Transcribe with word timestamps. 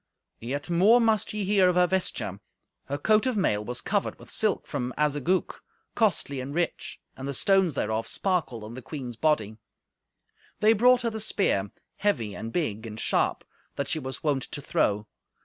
Yet 0.39 0.67
more 0.67 0.99
must 0.99 1.31
ye 1.31 1.43
hear 1.43 1.69
of 1.69 1.75
her 1.75 1.85
vesture. 1.85 2.39
Her 2.85 2.97
coat 2.97 3.27
of 3.27 3.37
mail 3.37 3.63
was 3.63 3.81
covered 3.81 4.17
with 4.17 4.31
silk 4.31 4.65
from 4.65 4.95
Azagouc, 4.97 5.61
costly 5.93 6.39
and 6.41 6.55
rich, 6.55 6.99
and 7.15 7.27
the 7.27 7.35
stones 7.35 7.75
thereof 7.75 8.07
sparkled 8.07 8.63
on 8.63 8.73
the 8.73 8.81
queen's 8.81 9.15
body. 9.15 9.57
They 10.59 10.73
brought 10.73 11.03
her 11.03 11.11
the 11.11 11.19
spear, 11.19 11.69
heavy 11.97 12.35
and 12.35 12.51
big 12.51 12.87
and 12.87 12.99
sharp, 12.99 13.43
that 13.75 13.87
she 13.87 13.99
was 13.99 14.23
wont 14.23 14.41
to 14.41 14.59
throw. 14.59 15.05